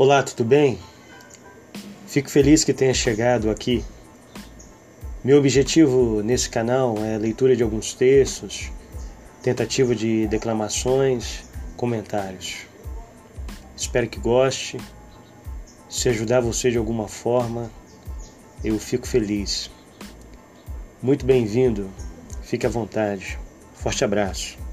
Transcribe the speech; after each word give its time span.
Olá, 0.00 0.22
tudo 0.22 0.44
bem? 0.44 0.78
Fico 2.06 2.30
feliz 2.30 2.62
que 2.62 2.72
tenha 2.72 2.94
chegado 2.94 3.50
aqui. 3.50 3.84
Meu 5.24 5.38
objetivo 5.38 6.22
nesse 6.22 6.48
canal 6.48 6.96
é 6.98 7.16
a 7.16 7.18
leitura 7.18 7.56
de 7.56 7.64
alguns 7.64 7.94
textos, 7.94 8.70
tentativa 9.42 9.96
de 9.96 10.28
declamações, 10.28 11.42
comentários. 11.76 12.58
Espero 13.76 14.08
que 14.08 14.20
goste. 14.20 14.78
Se 15.90 16.08
ajudar 16.08 16.42
você 16.42 16.70
de 16.70 16.78
alguma 16.78 17.08
forma, 17.08 17.68
eu 18.62 18.78
fico 18.78 19.04
feliz. 19.04 19.68
Muito 21.02 21.26
bem-vindo. 21.26 21.90
Fique 22.42 22.64
à 22.64 22.70
vontade. 22.70 23.36
Forte 23.74 24.04
abraço. 24.04 24.67